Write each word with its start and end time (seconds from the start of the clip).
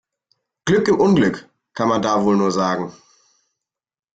Glück 0.65 0.87
im 0.87 0.99
Unglück, 0.99 1.47
kann 1.75 1.87
man 1.87 2.01
da 2.01 2.25
wohl 2.25 2.35
nur 2.35 2.51
sagen. 2.51 2.91